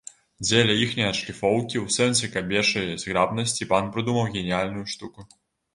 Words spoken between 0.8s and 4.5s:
іхняй адшліфоўкі ў сэнсе кабечай зграбнасці пан прыдумаў